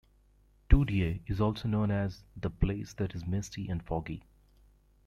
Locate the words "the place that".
2.35-3.13